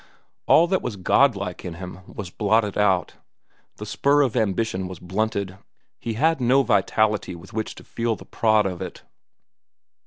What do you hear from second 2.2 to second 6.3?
blotted out. The spur of ambition was blunted; he